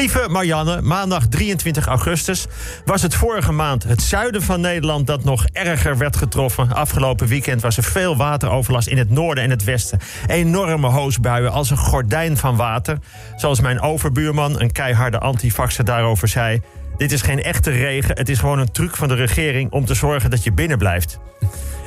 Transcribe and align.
Lieve 0.00 0.28
Marianne, 0.28 0.80
maandag 0.80 1.26
23 1.26 1.86
augustus 1.86 2.46
was 2.84 3.02
het 3.02 3.14
vorige 3.14 3.52
maand 3.52 3.82
het 3.82 4.02
zuiden 4.02 4.42
van 4.42 4.60
Nederland 4.60 5.06
dat 5.06 5.24
nog 5.24 5.46
erger 5.52 5.98
werd 5.98 6.16
getroffen. 6.16 6.72
Afgelopen 6.72 7.26
weekend 7.26 7.62
was 7.62 7.76
er 7.76 7.82
veel 7.82 8.16
wateroverlast 8.16 8.88
in 8.88 8.98
het 8.98 9.10
noorden 9.10 9.44
en 9.44 9.50
het 9.50 9.64
westen. 9.64 9.98
Enorme 10.26 10.86
hoosbuien 10.86 11.52
als 11.52 11.70
een 11.70 11.76
gordijn 11.76 12.36
van 12.36 12.56
water. 12.56 12.98
Zoals 13.36 13.60
mijn 13.60 13.80
overbuurman, 13.80 14.60
een 14.60 14.72
keiharde 14.72 15.18
antifaxer, 15.18 15.84
daarover 15.84 16.28
zei. 16.28 16.60
Dit 17.00 17.12
is 17.12 17.22
geen 17.22 17.42
echte 17.42 17.70
regen, 17.70 18.16
het 18.16 18.28
is 18.28 18.38
gewoon 18.38 18.58
een 18.58 18.72
truc 18.72 18.96
van 18.96 19.08
de 19.08 19.14
regering 19.14 19.72
om 19.72 19.84
te 19.84 19.94
zorgen 19.94 20.30
dat 20.30 20.44
je 20.44 20.52
binnen 20.52 20.78
blijft. 20.78 21.18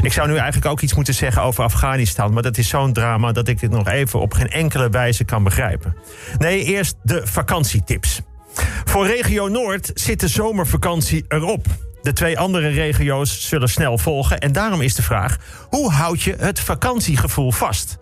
Ik 0.02 0.13
zou 0.13 0.27
nu 0.27 0.36
eigenlijk 0.36 0.66
ook 0.66 0.82
iets 0.82 0.93
moeten 0.93 1.13
zeggen 1.13 1.41
over 1.41 1.63
Afghanistan, 1.63 2.34
maar 2.34 2.43
dat 2.43 2.57
is 2.57 2.68
zo'n 2.68 2.93
drama 2.93 3.31
dat 3.31 3.48
ik 3.48 3.62
het 3.62 3.71
nog 3.71 3.88
even 3.88 4.20
op 4.20 4.34
geen 4.34 4.49
enkele 4.49 4.89
wijze 4.89 5.23
kan 5.23 5.44
begrijpen. 5.44 5.95
Nee, 6.38 6.63
eerst 6.63 6.95
de 7.02 7.21
vakantietips. 7.23 8.21
Voor 8.86 9.05
regio 9.07 9.48
Noord 9.48 9.91
zit 9.94 10.20
de 10.20 10.27
zomervakantie 10.27 11.25
erop. 11.27 11.66
De 12.02 12.14
twee 12.14 12.39
andere 12.39 12.67
regio's 12.67 13.48
zullen 13.48 13.70
snel 13.70 13.98
volgen 13.98 14.39
en 14.39 14.52
daarom 14.52 14.81
is 14.81 14.95
de 14.95 15.03
vraag: 15.03 15.38
hoe 15.70 15.91
houd 15.91 16.22
je 16.22 16.36
het 16.39 16.59
vakantiegevoel 16.59 17.52
vast? 17.52 17.98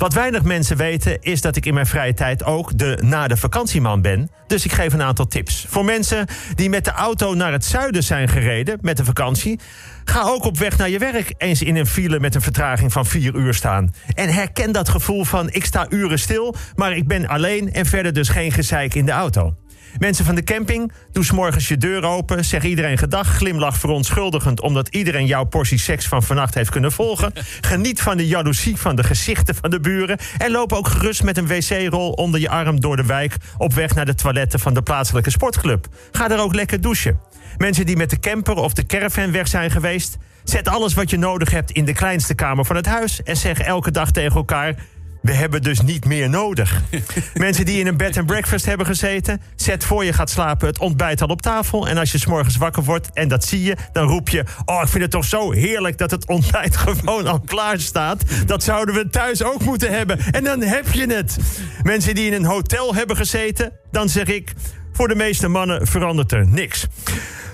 Wat 0.00 0.14
weinig 0.14 0.42
mensen 0.42 0.76
weten 0.76 1.22
is 1.22 1.40
dat 1.40 1.56
ik 1.56 1.66
in 1.66 1.74
mijn 1.74 1.86
vrije 1.86 2.14
tijd 2.14 2.44
ook 2.44 2.78
de 2.78 2.98
na 3.02 3.28
de 3.28 3.36
vakantieman 3.36 4.02
ben. 4.02 4.30
Dus 4.46 4.64
ik 4.64 4.72
geef 4.72 4.92
een 4.92 5.02
aantal 5.02 5.26
tips. 5.26 5.66
Voor 5.68 5.84
mensen 5.84 6.26
die 6.54 6.68
met 6.68 6.84
de 6.84 6.90
auto 6.90 7.34
naar 7.34 7.52
het 7.52 7.64
zuiden 7.64 8.02
zijn 8.02 8.28
gereden 8.28 8.78
met 8.80 8.96
de 8.96 9.04
vakantie, 9.04 9.60
ga 10.04 10.22
ook 10.22 10.44
op 10.44 10.58
weg 10.58 10.78
naar 10.78 10.88
je 10.88 10.98
werk 10.98 11.34
eens 11.38 11.62
in 11.62 11.76
een 11.76 11.86
file 11.86 12.20
met 12.20 12.34
een 12.34 12.42
vertraging 12.42 12.92
van 12.92 13.06
vier 13.06 13.34
uur 13.34 13.54
staan. 13.54 13.94
En 14.14 14.28
herken 14.28 14.72
dat 14.72 14.88
gevoel 14.88 15.24
van 15.24 15.50
ik 15.50 15.64
sta 15.64 15.86
uren 15.88 16.18
stil, 16.18 16.54
maar 16.74 16.96
ik 16.96 17.08
ben 17.08 17.26
alleen 17.26 17.72
en 17.72 17.86
verder 17.86 18.12
dus 18.12 18.28
geen 18.28 18.52
gezeik 18.52 18.94
in 18.94 19.06
de 19.06 19.12
auto. 19.12 19.54
Mensen 19.98 20.24
van 20.24 20.34
de 20.34 20.42
camping, 20.42 20.92
doe 21.12 21.24
morgens 21.34 21.68
je 21.68 21.76
deur 21.76 22.04
open. 22.04 22.44
Zeg 22.44 22.64
iedereen 22.64 22.98
gedag. 22.98 23.36
Glimlach 23.36 23.76
verontschuldigend 23.76 24.60
omdat 24.60 24.88
iedereen 24.88 25.26
jouw 25.26 25.44
portie 25.44 25.78
seks 25.78 26.06
van 26.06 26.22
vannacht 26.22 26.54
heeft 26.54 26.70
kunnen 26.70 26.92
volgen. 26.92 27.32
Geniet 27.60 28.00
van 28.00 28.16
de 28.16 28.26
jaloezie 28.26 28.76
van 28.76 28.96
de 28.96 29.04
gezichten 29.04 29.54
van 29.54 29.70
de 29.70 29.80
buren. 29.80 30.18
En 30.38 30.50
loop 30.50 30.72
ook 30.72 30.88
gerust 30.88 31.22
met 31.22 31.38
een 31.38 31.46
wc-rol 31.46 32.10
onder 32.12 32.40
je 32.40 32.48
arm 32.48 32.80
door 32.80 32.96
de 32.96 33.06
wijk. 33.06 33.36
op 33.58 33.74
weg 33.74 33.94
naar 33.94 34.06
de 34.06 34.14
toiletten 34.14 34.60
van 34.60 34.74
de 34.74 34.82
plaatselijke 34.82 35.30
sportclub. 35.30 35.86
Ga 36.12 36.30
er 36.30 36.40
ook 36.40 36.54
lekker 36.54 36.80
douchen. 36.80 37.20
Mensen 37.56 37.86
die 37.86 37.96
met 37.96 38.10
de 38.10 38.18
camper 38.18 38.54
of 38.56 38.72
de 38.72 38.86
caravan 38.86 39.32
weg 39.32 39.48
zijn 39.48 39.70
geweest. 39.70 40.16
Zet 40.44 40.68
alles 40.68 40.94
wat 40.94 41.10
je 41.10 41.18
nodig 41.18 41.50
hebt 41.50 41.70
in 41.70 41.84
de 41.84 41.92
kleinste 41.92 42.34
kamer 42.34 42.64
van 42.64 42.76
het 42.76 42.86
huis. 42.86 43.22
En 43.22 43.36
zeg 43.36 43.58
elke 43.58 43.90
dag 43.90 44.10
tegen 44.10 44.36
elkaar. 44.36 44.74
We 45.22 45.32
hebben 45.32 45.62
dus 45.62 45.80
niet 45.80 46.04
meer 46.04 46.28
nodig. 46.28 46.82
Mensen 47.34 47.64
die 47.64 47.80
in 47.80 47.86
een 47.86 47.96
bed 47.96 48.16
and 48.16 48.26
breakfast 48.26 48.64
hebben 48.64 48.86
gezeten, 48.86 49.40
zet 49.56 49.84
voor 49.84 50.04
je 50.04 50.12
gaat 50.12 50.30
slapen 50.30 50.66
het 50.66 50.78
ontbijt 50.78 51.22
al 51.22 51.28
op 51.28 51.42
tafel. 51.42 51.88
En 51.88 51.98
als 51.98 52.12
je 52.12 52.18
s'morgens 52.18 52.56
wakker 52.56 52.82
wordt 52.82 53.10
en 53.12 53.28
dat 53.28 53.44
zie 53.44 53.62
je, 53.62 53.76
dan 53.92 54.06
roep 54.06 54.28
je: 54.28 54.44
Oh, 54.64 54.80
ik 54.82 54.88
vind 54.88 55.02
het 55.02 55.10
toch 55.10 55.24
zo 55.24 55.52
heerlijk 55.52 55.98
dat 55.98 56.10
het 56.10 56.26
ontbijt 56.26 56.76
gewoon 56.86 57.26
al 57.26 57.40
klaar 57.40 57.80
staat. 57.80 58.24
Dat 58.46 58.62
zouden 58.62 58.94
we 58.94 59.10
thuis 59.10 59.42
ook 59.42 59.64
moeten 59.64 59.92
hebben. 59.92 60.18
En 60.30 60.44
dan 60.44 60.62
heb 60.62 60.92
je 60.92 61.06
het. 61.06 61.36
Mensen 61.82 62.14
die 62.14 62.26
in 62.26 62.32
een 62.32 62.44
hotel 62.44 62.94
hebben 62.94 63.16
gezeten, 63.16 63.72
dan 63.90 64.08
zeg 64.08 64.26
ik: 64.26 64.52
Voor 64.92 65.08
de 65.08 65.14
meeste 65.14 65.48
mannen 65.48 65.86
verandert 65.86 66.32
er 66.32 66.46
niks. 66.46 66.86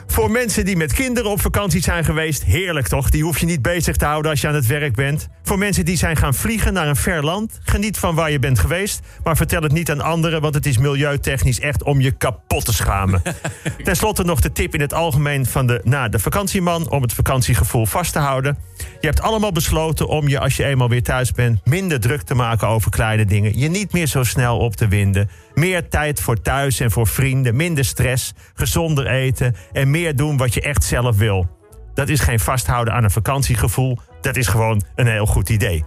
Voor 0.06 0.30
mensen 0.30 0.64
die 0.64 0.76
met 0.76 0.92
kinderen 0.92 1.30
op 1.30 1.40
vakantie 1.40 1.82
zijn 1.82 2.04
geweest, 2.04 2.44
heerlijk 2.44 2.88
toch? 2.88 3.10
Die 3.10 3.22
hoef 3.22 3.38
je 3.38 3.46
niet 3.46 3.62
bezig 3.62 3.96
te 3.96 4.04
houden 4.04 4.30
als 4.30 4.40
je 4.40 4.48
aan 4.48 4.54
het 4.54 4.66
werk 4.66 4.94
bent. 4.94 5.28
Voor 5.46 5.58
mensen 5.58 5.84
die 5.84 5.96
zijn 5.96 6.16
gaan 6.16 6.34
vliegen 6.34 6.72
naar 6.72 6.88
een 6.88 6.96
ver 6.96 7.24
land, 7.24 7.60
geniet 7.62 7.98
van 7.98 8.14
waar 8.14 8.30
je 8.30 8.38
bent 8.38 8.58
geweest. 8.58 9.00
Maar 9.24 9.36
vertel 9.36 9.62
het 9.62 9.72
niet 9.72 9.90
aan 9.90 10.00
anderen, 10.00 10.40
want 10.40 10.54
het 10.54 10.66
is 10.66 10.78
milieutechnisch 10.78 11.60
echt 11.60 11.82
om 11.82 12.00
je 12.00 12.10
kapot 12.10 12.64
te 12.64 12.72
schamen. 12.72 13.22
Ten 13.84 13.96
slotte 13.96 14.24
nog 14.24 14.40
de 14.40 14.52
tip 14.52 14.74
in 14.74 14.80
het 14.80 14.94
algemeen 14.94 15.46
van 15.46 15.66
de, 15.66 15.80
na 15.84 16.08
de 16.08 16.18
vakantieman 16.18 16.90
om 16.90 17.02
het 17.02 17.12
vakantiegevoel 17.12 17.86
vast 17.86 18.12
te 18.12 18.18
houden. 18.18 18.58
Je 19.00 19.06
hebt 19.06 19.20
allemaal 19.20 19.52
besloten 19.52 20.08
om 20.08 20.28
je, 20.28 20.38
als 20.38 20.56
je 20.56 20.64
eenmaal 20.64 20.88
weer 20.88 21.02
thuis 21.02 21.32
bent, 21.32 21.60
minder 21.64 22.00
druk 22.00 22.22
te 22.22 22.34
maken 22.34 22.68
over 22.68 22.90
kleine 22.90 23.24
dingen. 23.24 23.58
Je 23.58 23.68
niet 23.68 23.92
meer 23.92 24.06
zo 24.06 24.24
snel 24.24 24.58
op 24.58 24.76
te 24.76 24.88
winden. 24.88 25.30
Meer 25.54 25.88
tijd 25.88 26.20
voor 26.20 26.40
thuis 26.40 26.80
en 26.80 26.90
voor 26.90 27.06
vrienden, 27.06 27.56
minder 27.56 27.84
stress, 27.84 28.32
gezonder 28.54 29.06
eten 29.06 29.56
en 29.72 29.90
meer 29.90 30.16
doen 30.16 30.36
wat 30.36 30.54
je 30.54 30.60
echt 30.60 30.84
zelf 30.84 31.16
wil. 31.16 31.55
Dat 31.96 32.08
is 32.08 32.20
geen 32.20 32.40
vasthouden 32.40 32.94
aan 32.94 33.04
een 33.04 33.10
vakantiegevoel, 33.10 33.98
dat 34.20 34.36
is 34.36 34.46
gewoon 34.46 34.82
een 34.94 35.06
heel 35.06 35.26
goed 35.26 35.48
idee. 35.48 35.84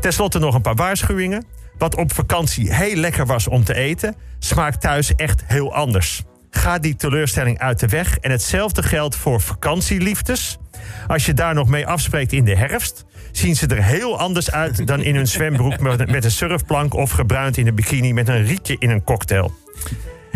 Ten 0.00 0.12
slotte 0.12 0.38
nog 0.38 0.54
een 0.54 0.62
paar 0.62 0.74
waarschuwingen. 0.74 1.44
Wat 1.78 1.96
op 1.96 2.12
vakantie 2.12 2.74
heel 2.74 2.96
lekker 2.96 3.26
was 3.26 3.48
om 3.48 3.64
te 3.64 3.74
eten, 3.74 4.14
smaakt 4.38 4.80
thuis 4.80 5.14
echt 5.14 5.42
heel 5.46 5.74
anders. 5.74 6.22
Ga 6.50 6.78
die 6.78 6.96
teleurstelling 6.96 7.58
uit 7.58 7.80
de 7.80 7.86
weg. 7.86 8.18
En 8.18 8.30
hetzelfde 8.30 8.82
geldt 8.82 9.16
voor 9.16 9.40
vakantieliefdes. 9.40 10.58
Als 11.06 11.26
je 11.26 11.34
daar 11.34 11.54
nog 11.54 11.68
mee 11.68 11.86
afspreekt 11.86 12.32
in 12.32 12.44
de 12.44 12.56
herfst, 12.56 13.04
zien 13.32 13.56
ze 13.56 13.66
er 13.66 13.84
heel 13.84 14.18
anders 14.18 14.50
uit 14.50 14.86
dan 14.86 15.02
in 15.02 15.14
hun 15.14 15.28
zwembroek 15.36 15.80
met 16.06 16.24
een 16.24 16.30
surfplank 16.30 16.94
of 16.94 17.10
gebruind 17.10 17.56
in 17.56 17.66
een 17.66 17.74
bikini 17.74 18.12
met 18.12 18.28
een 18.28 18.44
rietje 18.44 18.76
in 18.78 18.90
een 18.90 19.04
cocktail. 19.04 19.52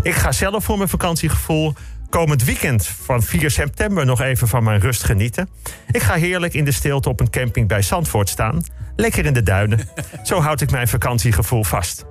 Ik 0.03 0.15
ga 0.15 0.33
zelf 0.33 0.65
voor 0.65 0.77
mijn 0.77 0.89
vakantiegevoel 0.89 1.75
komend 2.15 2.45
weekend 2.45 2.87
van 2.87 3.23
4 3.23 3.51
september 3.51 4.07
nog 4.07 4.21
even 4.21 4.49
van 4.49 4.65
mijn 4.65 4.81
rust 4.81 5.05
genieten. 5.05 5.49
Ik 5.91 6.03
ga 6.03 6.15
heerlijk 6.15 6.55
in 6.55 6.65
de 6.65 6.73
stilte 6.73 7.09
op 7.09 7.21
een 7.21 7.31
camping 7.31 7.69
bij 7.69 7.83
Zandvoort 7.83 8.29
staan. 8.29 8.63
Lekker 8.97 9.25
in 9.25 9.33
de 9.33 9.43
duinen. 9.43 9.89
Zo 10.23 10.41
houd 10.41 10.61
ik 10.61 10.71
mijn 10.71 10.89
vakantiegevoel 10.89 11.65
vast. 11.65 12.05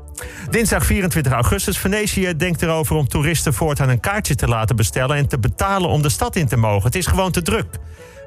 Dinsdag 0.50 0.86
24 0.86 1.32
augustus. 1.34 1.78
Venetië 1.78 2.36
denkt 2.38 2.62
erover 2.62 2.96
om 2.96 3.08
toeristen 3.08 3.54
voortaan 3.54 3.90
een 3.90 4.00
kaartje 4.00 4.36
te 4.36 4.48
laten 4.48 4.76
bestellen 4.76 5.18
en 5.18 5.28
te 5.28 5.40
betalen 5.40 5.90
om 5.90 6.02
de 6.02 6.10
stad 6.10 6.36
in 6.36 6.48
te 6.48 6.58
mogen. 6.58 6.84
Het 6.86 6.96
is 6.96 7.08
gewoon 7.08 7.32
te 7.32 7.42
druk. 7.42 7.78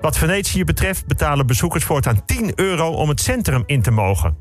Wat 0.00 0.19
Venetië 0.19 0.65
betreft 0.65 1.06
betalen 1.06 1.47
bezoekers 1.47 1.84
voortaan 1.84 2.25
10 2.25 2.53
euro 2.54 2.88
om 2.91 3.09
het 3.09 3.20
centrum 3.20 3.62
in 3.66 3.82
te 3.82 3.91
mogen. 3.91 4.36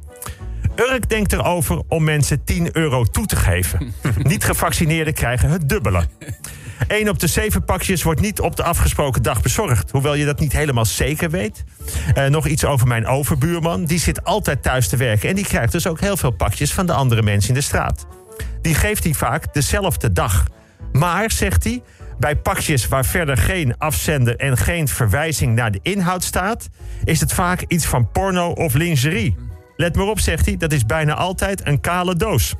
Urk 0.75 1.09
denkt 1.09 1.33
erover 1.33 1.81
om 1.87 2.03
mensen 2.03 2.43
10 2.43 2.69
euro 2.77 3.03
toe 3.03 3.25
te 3.25 3.35
geven. 3.35 3.93
Niet-gevaccineerden 4.23 5.13
krijgen 5.13 5.49
het 5.49 5.69
dubbele. 5.69 6.03
Eén 6.87 7.09
op 7.09 7.19
de 7.19 7.27
zeven 7.27 7.63
pakjes 7.63 8.03
wordt 8.03 8.21
niet 8.21 8.39
op 8.39 8.55
de 8.55 8.63
afgesproken 8.63 9.21
dag 9.21 9.41
bezorgd. 9.41 9.91
Hoewel 9.91 10.13
je 10.13 10.25
dat 10.25 10.39
niet 10.39 10.53
helemaal 10.53 10.85
zeker 10.85 11.29
weet. 11.29 11.63
Uh, 12.17 12.25
nog 12.25 12.47
iets 12.47 12.65
over 12.65 12.87
mijn 12.87 13.07
overbuurman. 13.07 13.85
Die 13.85 13.99
zit 13.99 14.23
altijd 14.23 14.63
thuis 14.63 14.87
te 14.87 14.97
werken. 14.97 15.29
En 15.29 15.35
die 15.35 15.45
krijgt 15.45 15.71
dus 15.71 15.87
ook 15.87 15.99
heel 15.99 16.17
veel 16.17 16.31
pakjes 16.31 16.73
van 16.73 16.85
de 16.85 16.93
andere 16.93 17.21
mensen 17.21 17.49
in 17.49 17.55
de 17.55 17.61
straat. 17.61 18.05
Die 18.61 18.75
geeft 18.75 19.03
hij 19.03 19.13
vaak 19.13 19.53
dezelfde 19.53 20.11
dag. 20.11 20.45
Maar, 20.91 21.31
zegt 21.31 21.63
hij, 21.63 21.81
bij 22.19 22.35
pakjes 22.35 22.87
waar 22.87 23.05
verder 23.05 23.37
geen 23.37 23.77
afzender 23.77 24.35
en 24.35 24.57
geen 24.57 24.87
verwijzing 24.87 25.55
naar 25.55 25.71
de 25.71 25.79
inhoud 25.81 26.23
staat, 26.23 26.69
is 27.03 27.19
het 27.19 27.33
vaak 27.33 27.63
iets 27.67 27.85
van 27.85 28.11
porno 28.11 28.49
of 28.49 28.73
lingerie. 28.73 29.35
Let 29.75 29.95
maar 29.95 30.05
op, 30.05 30.19
zegt 30.19 30.45
hij, 30.45 30.57
dat 30.57 30.71
is 30.71 30.85
bijna 30.85 31.13
altijd 31.13 31.67
een 31.67 31.81
kale 31.81 32.15
doos. 32.15 32.55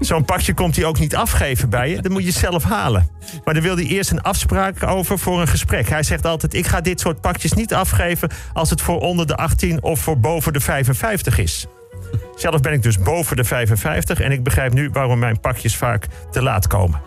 Zo'n 0.00 0.24
pakje 0.24 0.54
komt 0.54 0.76
hij 0.76 0.84
ook 0.84 0.98
niet 0.98 1.16
afgeven 1.16 1.70
bij 1.70 1.90
je. 1.90 2.02
Dat 2.02 2.12
moet 2.12 2.24
je 2.24 2.30
zelf 2.30 2.64
halen. 2.64 3.08
Maar 3.44 3.54
dan 3.54 3.62
wil 3.62 3.76
hij 3.76 3.84
eerst 3.84 4.10
een 4.10 4.22
afspraak 4.22 4.82
over 4.82 5.18
voor 5.18 5.40
een 5.40 5.48
gesprek. 5.48 5.88
Hij 5.88 6.02
zegt 6.02 6.26
altijd: 6.26 6.54
Ik 6.54 6.66
ga 6.66 6.80
dit 6.80 7.00
soort 7.00 7.20
pakjes 7.20 7.52
niet 7.52 7.74
afgeven 7.74 8.30
als 8.52 8.70
het 8.70 8.80
voor 8.80 9.00
onder 9.00 9.26
de 9.26 9.36
18 9.36 9.82
of 9.82 10.00
voor 10.00 10.20
boven 10.20 10.52
de 10.52 10.60
55 10.60 11.38
is. 11.38 11.66
Zelf 12.36 12.60
ben 12.60 12.72
ik 12.72 12.82
dus 12.82 12.98
boven 12.98 13.36
de 13.36 13.44
55 13.44 14.20
en 14.20 14.32
ik 14.32 14.42
begrijp 14.42 14.72
nu 14.72 14.90
waarom 14.92 15.18
mijn 15.18 15.40
pakjes 15.40 15.76
vaak 15.76 16.06
te 16.30 16.42
laat 16.42 16.66
komen. 16.66 17.00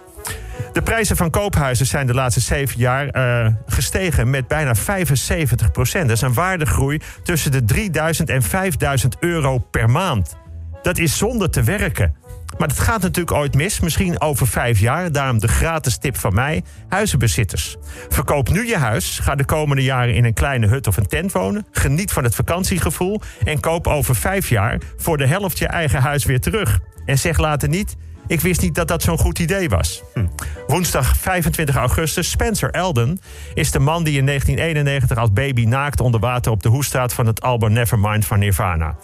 De 0.74 0.82
prijzen 0.82 1.18
van 1.18 1.30
koophuizen 1.30 1.86
zijn 1.86 2.08
de 2.08 2.14
laatste 2.14 2.40
zeven 2.40 2.80
jaar 2.80 3.16
uh, 3.16 3.54
gestegen 3.68 4.30
met 4.30 4.48
bijna 4.48 4.76
75 4.76 5.72
procent. 5.72 6.08
Dat 6.08 6.16
is 6.16 6.22
een 6.22 6.34
waardegroei 6.34 7.00
tussen 7.24 7.52
de 7.52 7.64
3000 7.64 8.30
en 8.30 8.42
5000 8.42 9.16
euro 9.20 9.58
per 9.58 9.90
maand. 9.90 10.36
Dat 10.82 10.98
is 10.98 11.18
zonder 11.18 11.50
te 11.50 11.64
werken. 11.64 12.16
Maar 12.58 12.68
dat 12.68 12.80
gaat 12.80 13.02
natuurlijk 13.02 13.38
ooit 13.38 13.56
mis, 13.56 13.80
misschien 13.80 14.22
over 14.22 14.48
vijf 14.48 14.80
jaar. 14.80 15.12
Daarom 15.12 15.40
de 15.40 15.48
gratis 15.48 15.98
tip 15.98 16.18
van 16.18 16.34
mij: 16.34 16.64
huizenbezitters. 16.90 17.78
Verkoop 18.10 18.50
nu 18.50 18.68
je 18.68 18.78
huis, 18.78 19.20
ga 19.20 19.36
de 19.36 19.46
komende 19.46 19.84
jaren 19.84 20.16
in 20.16 20.26
een 20.26 20.34
kleine 20.34 20.68
hut 20.68 20.88
of 20.88 20.98
een 20.98 21.08
tent 21.08 21.32
wonen. 21.32 21.66
Geniet 21.72 22.12
van 22.12 22.24
het 22.24 22.36
vakantiegevoel 22.36 23.22
en 23.44 23.60
koop 23.60 23.88
over 23.88 24.16
vijf 24.16 24.50
jaar 24.50 24.82
voor 24.98 25.18
de 25.18 25.28
helft 25.28 25.58
je 25.58 25.68
eigen 25.68 26.02
huis 26.02 26.26
weer 26.26 26.40
terug. 26.40 26.80
En 27.06 27.18
zeg 27.18 27.38
later 27.38 27.70
niet: 27.70 27.96
ik 28.32 28.42
wist 28.42 28.62
niet 28.62 28.76
dat 28.76 28.88
dat 28.88 29.04
zo'n 29.04 29.18
goed 29.18 29.40
idee 29.40 29.70
was. 29.70 30.04
Hm. 30.14 30.26
Woensdag 30.68 31.18
25 31.18 31.76
augustus. 31.76 32.30
Spencer 32.30 32.70
Elden 32.70 33.22
is 33.54 33.72
de 33.72 33.80
man 33.80 34.04
die 34.04 34.18
in 34.18 34.26
1991 34.26 35.18
als 35.18 35.34
baby 35.34 35.66
naakt 35.66 36.00
onder 36.00 36.20
water 36.20 36.52
op 36.52 36.64
de 36.64 36.70
hoes 36.70 36.86
staat 36.86 37.14
van 37.14 37.26
het 37.26 37.42
album 37.42 37.72
Nevermind 37.72 38.26
van 38.26 38.40
Nirvana. 38.40 38.96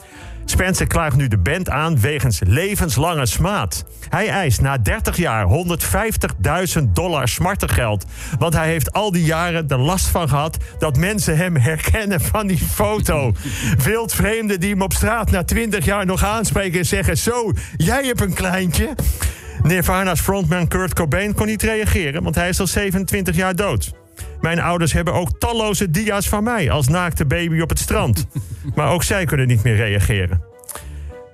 Spencer 0.49 0.87
klaagt 0.87 1.15
nu 1.15 1.27
de 1.27 1.37
band 1.37 1.69
aan 1.69 1.99
wegens 1.99 2.39
levenslange 2.45 3.25
smaad. 3.25 3.85
Hij 4.09 4.29
eist 4.29 4.61
na 4.61 4.77
30 4.77 5.17
jaar 5.17 5.47
150.000 6.77 6.83
dollar 6.93 7.27
smartengeld. 7.27 8.05
Want 8.39 8.53
hij 8.53 8.67
heeft 8.67 8.91
al 8.93 9.11
die 9.11 9.23
jaren 9.25 9.67
er 9.67 9.79
last 9.79 10.07
van 10.07 10.29
gehad 10.29 10.57
dat 10.79 10.97
mensen 10.97 11.37
hem 11.37 11.55
herkennen 11.57 12.21
van 12.21 12.47
die 12.47 12.57
foto. 12.57 13.33
Wildvreemden 13.85 14.59
die 14.59 14.69
hem 14.69 14.81
op 14.81 14.93
straat 14.93 15.31
na 15.31 15.43
20 15.43 15.85
jaar 15.85 16.05
nog 16.05 16.23
aanspreken 16.23 16.79
en 16.79 16.85
zeggen: 16.85 17.17
Zo, 17.17 17.51
jij 17.77 18.03
hebt 18.05 18.21
een 18.21 18.33
kleintje. 18.33 18.95
Nirvana's 19.63 20.19
frontman 20.19 20.67
Kurt 20.67 20.93
Cobain 20.93 21.33
kon 21.33 21.45
niet 21.45 21.63
reageren, 21.63 22.23
want 22.23 22.35
hij 22.35 22.49
is 22.49 22.59
al 22.59 22.67
27 22.67 23.35
jaar 23.35 23.55
dood. 23.55 24.06
Mijn 24.41 24.59
ouders 24.59 24.93
hebben 24.93 25.13
ook 25.13 25.39
talloze 25.39 25.91
dia's 25.91 26.29
van 26.29 26.43
mij 26.43 26.71
als 26.71 26.87
naakte 26.87 27.25
baby 27.25 27.59
op 27.59 27.69
het 27.69 27.79
strand. 27.79 28.27
Maar 28.75 28.91
ook 28.91 29.03
zij 29.03 29.25
kunnen 29.25 29.47
niet 29.47 29.63
meer 29.63 29.75
reageren. 29.75 30.41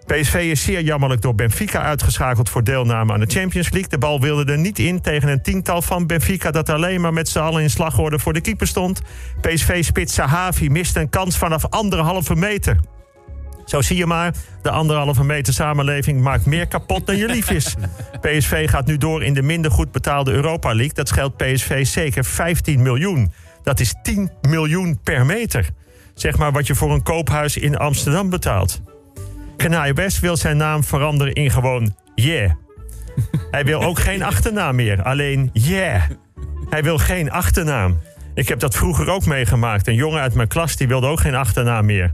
PSV 0.05 0.33
is 0.33 0.63
zeer 0.63 0.81
jammerlijk 0.81 1.21
door 1.21 1.35
Benfica 1.35 1.81
uitgeschakeld 1.81 2.49
voor 2.49 2.63
deelname 2.63 3.13
aan 3.13 3.19
de 3.19 3.25
Champions 3.25 3.69
League. 3.69 3.89
De 3.89 3.97
bal 3.97 4.21
wilde 4.21 4.51
er 4.51 4.57
niet 4.57 4.79
in 4.79 5.01
tegen 5.01 5.29
een 5.29 5.41
tiental 5.41 5.81
van 5.81 6.07
Benfica 6.07 6.51
dat 6.51 6.69
alleen 6.69 7.01
maar 7.01 7.13
met 7.13 7.29
z'n 7.29 7.39
allen 7.39 7.61
in 7.61 7.69
slagorde 7.69 8.19
voor 8.19 8.33
de 8.33 8.41
keeper 8.41 8.67
stond. 8.67 9.01
PSV-spits 9.41 10.13
Sahavi 10.13 10.69
miste 10.69 10.99
een 10.99 11.09
kans 11.09 11.37
vanaf 11.37 11.65
anderhalve 11.69 12.35
meter. 12.35 12.79
Zo 13.65 13.81
zie 13.81 13.97
je 13.97 14.05
maar, 14.05 14.33
de 14.61 14.69
anderhalve 14.69 15.23
meter 15.23 15.53
samenleving 15.53 16.21
maakt 16.21 16.45
meer 16.45 16.67
kapot 16.67 17.05
dan 17.05 17.17
je 17.17 17.25
lief 17.25 17.49
is. 17.49 17.75
PSV 18.21 18.69
gaat 18.69 18.85
nu 18.85 18.97
door 18.97 19.23
in 19.23 19.33
de 19.33 19.41
minder 19.41 19.71
goed 19.71 19.91
betaalde 19.91 20.31
Europa 20.31 20.73
League. 20.73 20.93
Dat 20.93 21.07
scheelt 21.07 21.37
PSV 21.37 21.85
zeker 21.85 22.25
15 22.25 22.81
miljoen. 22.81 23.31
Dat 23.63 23.79
is 23.79 23.95
10 24.03 24.31
miljoen 24.41 24.99
per 25.03 25.25
meter. 25.25 25.69
Zeg 26.13 26.37
maar 26.37 26.51
wat 26.51 26.67
je 26.67 26.75
voor 26.75 26.91
een 26.91 27.03
koophuis 27.03 27.57
in 27.57 27.77
Amsterdam 27.77 28.29
betaalt. 28.29 28.81
Kanaai 29.57 29.93
West 29.93 30.19
wil 30.19 30.37
zijn 30.37 30.57
naam 30.57 30.83
veranderen 30.83 31.33
in 31.33 31.51
gewoon 31.51 31.95
Yeah. 32.15 32.51
Hij 33.51 33.65
wil 33.65 33.83
ook 33.83 33.99
geen 33.99 34.23
achternaam 34.23 34.75
meer, 34.75 35.03
alleen 35.03 35.49
Yeah. 35.53 36.01
Hij 36.69 36.83
wil 36.83 36.97
geen 36.97 37.31
achternaam. 37.31 37.99
Ik 38.33 38.47
heb 38.47 38.59
dat 38.59 38.75
vroeger 38.75 39.09
ook 39.09 39.25
meegemaakt. 39.25 39.87
Een 39.87 39.95
jongen 39.95 40.21
uit 40.21 40.33
mijn 40.33 40.47
klas 40.47 40.75
die 40.75 40.87
wilde 40.87 41.07
ook 41.07 41.19
geen 41.19 41.35
achternaam 41.35 41.85
meer. 41.85 42.13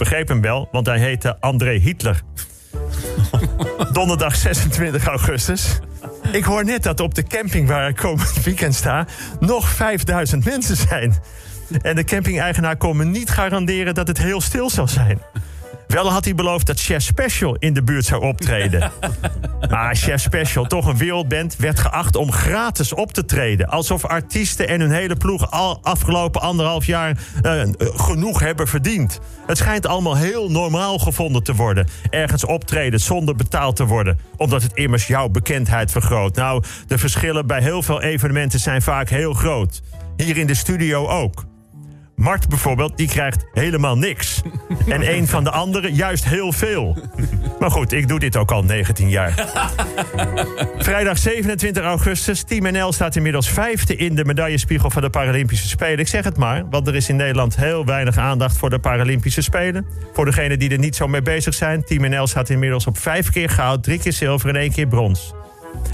Begreep 0.00 0.28
hem 0.28 0.40
wel, 0.40 0.68
want 0.72 0.86
hij 0.86 0.98
heette 0.98 1.40
André 1.40 1.70
Hitler. 1.78 2.20
Donderdag 3.92 4.36
26 4.36 5.06
augustus. 5.06 5.78
Ik 6.32 6.44
hoor 6.44 6.64
net 6.64 6.82
dat 6.82 7.00
op 7.00 7.14
de 7.14 7.22
camping 7.22 7.68
waar 7.68 7.88
ik 7.88 7.96
komend 7.96 8.42
weekend 8.44 8.74
sta... 8.74 9.06
nog 9.40 9.68
5000 9.68 10.44
mensen 10.44 10.76
zijn. 10.76 11.14
En 11.82 11.96
de 11.96 12.04
camping-eigenaar 12.04 12.76
kon 12.76 12.96
me 12.96 13.04
niet 13.04 13.30
garanderen 13.30 13.94
dat 13.94 14.08
het 14.08 14.18
heel 14.18 14.40
stil 14.40 14.70
zal 14.70 14.88
zijn. 14.88 15.18
Wel 15.90 16.10
had 16.10 16.24
hij 16.24 16.34
beloofd 16.34 16.66
dat 16.66 16.80
Chef 16.80 17.02
Special 17.02 17.56
in 17.58 17.72
de 17.72 17.82
buurt 17.82 18.04
zou 18.04 18.22
optreden. 18.22 18.92
Maar 19.70 19.96
Chef 19.96 20.20
Special, 20.20 20.64
toch 20.66 20.86
een 20.86 20.96
wereldband, 20.96 21.56
werd 21.56 21.78
geacht 21.78 22.16
om 22.16 22.32
gratis 22.32 22.92
op 22.92 23.12
te 23.12 23.24
treden. 23.24 23.68
Alsof 23.68 24.04
artiesten 24.04 24.68
en 24.68 24.80
hun 24.80 24.90
hele 24.90 25.16
ploeg 25.16 25.50
al 25.50 25.78
afgelopen 25.82 26.40
anderhalf 26.40 26.86
jaar 26.86 27.18
uh, 27.42 27.62
genoeg 27.78 28.40
hebben 28.40 28.68
verdiend. 28.68 29.20
Het 29.46 29.58
schijnt 29.58 29.86
allemaal 29.86 30.16
heel 30.16 30.50
normaal 30.50 30.98
gevonden 30.98 31.42
te 31.42 31.54
worden. 31.54 31.86
Ergens 32.10 32.44
optreden 32.44 33.00
zonder 33.00 33.36
betaald 33.36 33.76
te 33.76 33.86
worden. 33.86 34.18
Omdat 34.36 34.62
het 34.62 34.72
immers 34.72 35.06
jouw 35.06 35.28
bekendheid 35.28 35.90
vergroot. 35.90 36.36
Nou, 36.36 36.62
de 36.86 36.98
verschillen 36.98 37.46
bij 37.46 37.60
heel 37.60 37.82
veel 37.82 38.02
evenementen 38.02 38.60
zijn 38.60 38.82
vaak 38.82 39.08
heel 39.08 39.32
groot. 39.32 39.82
Hier 40.16 40.36
in 40.36 40.46
de 40.46 40.54
studio 40.54 41.08
ook. 41.08 41.49
Mart 42.20 42.48
bijvoorbeeld, 42.48 42.96
die 42.96 43.08
krijgt 43.08 43.46
helemaal 43.52 43.98
niks. 43.98 44.40
En 44.88 45.12
een 45.14 45.28
van 45.28 45.44
de 45.44 45.50
anderen 45.50 45.94
juist 45.94 46.24
heel 46.24 46.52
veel. 46.52 46.98
Maar 47.58 47.70
goed, 47.70 47.92
ik 47.92 48.08
doe 48.08 48.18
dit 48.18 48.36
ook 48.36 48.50
al 48.50 48.62
19 48.62 49.08
jaar. 49.08 49.32
Vrijdag 50.78 51.18
27 51.18 51.84
augustus. 51.84 52.42
Team 52.42 52.72
NL 52.72 52.92
staat 52.92 53.16
inmiddels 53.16 53.50
vijfde 53.50 53.96
in 53.96 54.14
de 54.14 54.24
medaillespiegel 54.24 54.90
van 54.90 55.02
de 55.02 55.10
Paralympische 55.10 55.68
Spelen. 55.68 55.98
Ik 55.98 56.08
zeg 56.08 56.24
het 56.24 56.36
maar, 56.36 56.68
want 56.70 56.86
er 56.86 56.94
is 56.94 57.08
in 57.08 57.16
Nederland 57.16 57.56
heel 57.56 57.84
weinig 57.84 58.16
aandacht 58.16 58.56
voor 58.56 58.70
de 58.70 58.78
Paralympische 58.78 59.42
Spelen. 59.42 59.86
Voor 60.12 60.24
degenen 60.24 60.58
die 60.58 60.70
er 60.70 60.78
niet 60.78 60.96
zo 60.96 61.08
mee 61.08 61.22
bezig 61.22 61.54
zijn. 61.54 61.84
Team 61.84 62.10
NL 62.10 62.26
staat 62.26 62.50
inmiddels 62.50 62.86
op 62.86 62.98
vijf 62.98 63.30
keer 63.30 63.50
goud, 63.50 63.82
drie 63.82 63.98
keer 63.98 64.12
zilver 64.12 64.48
en 64.48 64.56
één 64.56 64.72
keer 64.72 64.86
brons. 64.86 65.32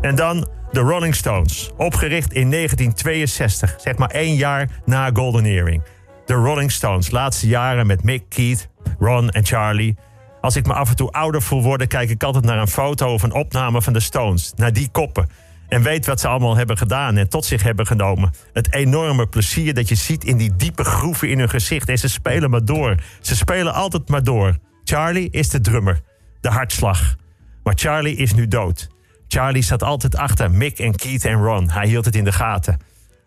En 0.01 0.15
dan 0.15 0.49
de 0.73 0.81
Rolling 0.81 1.15
Stones, 1.15 1.71
opgericht 1.77 2.33
in 2.33 2.51
1962, 2.51 3.77
zeg 3.79 3.97
maar 3.97 4.11
één 4.11 4.35
jaar 4.35 4.69
na 4.85 5.11
Golden 5.13 5.45
Earring 5.45 5.83
de 6.27 6.35
Rolling 6.35 6.73
Stones. 6.73 7.11
Laatste 7.11 7.47
jaren 7.47 7.87
met 7.87 8.03
Mick, 8.03 8.25
Keith, 8.29 8.69
Ron 8.99 9.31
en 9.31 9.45
Charlie. 9.45 9.97
Als 10.41 10.57
ik 10.57 10.67
me 10.67 10.73
af 10.73 10.89
en 10.89 10.97
toe 10.97 11.11
ouder 11.11 11.43
voel 11.43 11.63
worden, 11.63 11.89
kijk 11.89 12.11
ik 12.11 12.23
altijd 12.23 12.45
naar 12.45 12.59
een 12.59 12.69
foto 12.69 13.13
of 13.13 13.23
een 13.23 13.33
opname 13.35 13.83
van 13.83 13.93
de 13.93 14.01
Stones. 14.01 14.53
Naar 14.57 14.73
die 14.73 14.89
koppen. 14.91 15.29
En 15.69 15.83
weet 15.83 16.07
wat 16.07 16.21
ze 16.21 16.29
allemaal 16.29 16.57
hebben 16.57 16.79
gedaan 16.79 17.17
en 17.17 17.29
tot 17.29 17.45
zich 17.45 17.63
hebben 17.63 17.87
genomen. 17.87 18.31
Het 18.53 18.73
enorme 18.73 19.27
plezier 19.27 19.75
dat 19.75 19.89
je 19.89 19.95
ziet 19.95 20.25
in 20.25 20.37
die 20.37 20.57
diepe 20.57 20.85
groeven 20.85 21.29
in 21.29 21.39
hun 21.39 21.49
gezicht. 21.49 21.89
En 21.89 21.99
ze 21.99 22.09
spelen 22.09 22.51
maar 22.51 22.65
door. 22.65 22.95
Ze 23.21 23.37
spelen 23.37 23.75
altijd 23.75 24.09
maar 24.09 24.23
door. 24.23 24.57
Charlie 24.85 25.31
is 25.31 25.49
de 25.49 25.61
drummer. 25.61 26.01
De 26.41 26.49
hartslag. 26.49 27.17
Maar 27.63 27.75
Charlie 27.77 28.17
is 28.17 28.35
nu 28.35 28.49
dood. 28.49 28.89
Charlie 29.29 29.63
zat 29.63 29.83
altijd 29.83 30.17
achter 30.17 30.51
Mick 30.51 30.79
en 30.79 30.97
Keith 30.97 31.25
en 31.25 31.43
Ron. 31.43 31.71
Hij 31.71 31.87
hield 31.87 32.05
het 32.05 32.17
in 32.17 32.25
de 32.25 32.33
gaten. 32.33 32.79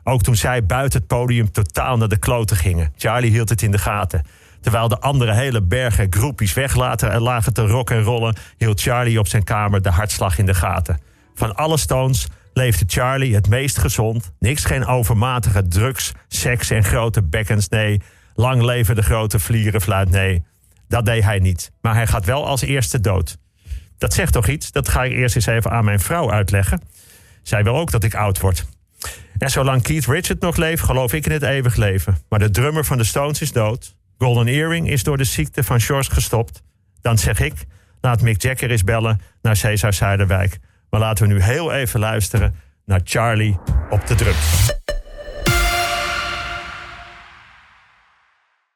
Ook 0.09 0.21
toen 0.21 0.35
zij 0.35 0.65
buiten 0.65 0.99
het 0.99 1.07
podium 1.07 1.51
totaal 1.51 1.97
naar 1.97 2.07
de 2.07 2.17
kloten 2.17 2.57
gingen. 2.57 2.93
Charlie 2.97 3.31
hield 3.31 3.49
het 3.49 3.61
in 3.61 3.71
de 3.71 3.77
gaten. 3.77 4.25
Terwijl 4.61 4.87
de 4.87 4.99
andere 4.99 5.33
hele 5.33 5.61
bergen 5.61 6.07
groepjes 6.09 6.53
weglaten 6.53 7.11
en 7.11 7.21
lagen 7.21 7.53
te 7.53 7.67
rock 7.67 7.89
en 7.89 8.01
rollen, 8.01 8.35
hield 8.57 8.81
Charlie 8.81 9.19
op 9.19 9.27
zijn 9.27 9.43
kamer 9.43 9.81
de 9.81 9.89
hartslag 9.89 10.37
in 10.37 10.45
de 10.45 10.53
gaten. 10.53 10.99
Van 11.35 11.55
alle 11.55 11.77
Stones 11.77 12.27
leefde 12.53 12.85
Charlie 12.87 13.35
het 13.35 13.49
meest 13.49 13.77
gezond. 13.77 14.31
Niks 14.39 14.65
geen 14.65 14.85
overmatige 14.85 15.67
drugs, 15.67 16.11
seks 16.27 16.69
en 16.69 16.83
grote 16.83 17.23
bekkens, 17.23 17.69
nee. 17.69 18.01
Lang 18.33 18.61
leven 18.61 18.95
de 18.95 19.03
grote 19.03 19.39
vlierenfluit, 19.39 20.09
nee. 20.09 20.43
Dat 20.87 21.05
deed 21.05 21.23
hij 21.23 21.39
niet. 21.39 21.71
Maar 21.81 21.93
hij 21.93 22.07
gaat 22.07 22.25
wel 22.25 22.47
als 22.47 22.61
eerste 22.61 23.01
dood. 23.01 23.37
Dat 23.97 24.13
zegt 24.13 24.33
toch 24.33 24.47
iets? 24.47 24.71
Dat 24.71 24.89
ga 24.89 25.03
ik 25.03 25.11
eerst 25.11 25.35
eens 25.35 25.45
even 25.45 25.71
aan 25.71 25.85
mijn 25.85 25.99
vrouw 25.99 26.31
uitleggen. 26.31 26.81
Zij 27.43 27.63
wil 27.63 27.77
ook 27.77 27.91
dat 27.91 28.03
ik 28.03 28.15
oud 28.15 28.39
word. 28.39 28.65
En 29.37 29.49
zolang 29.49 29.81
Keith 29.81 30.05
Richard 30.05 30.41
nog 30.41 30.55
leeft, 30.55 30.83
geloof 30.83 31.13
ik 31.13 31.25
in 31.25 31.31
het 31.31 31.43
eeuwig 31.43 31.75
leven. 31.75 32.17
Maar 32.29 32.39
de 32.39 32.49
drummer 32.49 32.85
van 32.85 32.97
de 32.97 33.03
Stones 33.03 33.41
is 33.41 33.51
dood. 33.51 33.95
Golden 34.17 34.47
Earring 34.47 34.89
is 34.89 35.03
door 35.03 35.17
de 35.17 35.23
ziekte 35.23 35.63
van 35.63 35.79
George 35.79 36.11
gestopt. 36.11 36.61
Dan 37.01 37.17
zeg 37.17 37.39
ik, 37.39 37.53
laat 38.01 38.21
Mick 38.21 38.41
Jagger 38.41 38.71
eens 38.71 38.83
bellen 38.83 39.21
naar 39.41 39.55
Cesar 39.55 39.93
Zuiderwijk. 39.93 40.59
Maar 40.89 40.99
laten 40.99 41.27
we 41.27 41.33
nu 41.33 41.41
heel 41.41 41.71
even 41.71 41.99
luisteren 41.99 42.55
naar 42.85 43.01
Charlie 43.03 43.59
op 43.89 44.07
de 44.07 44.15
drums. 44.15 44.71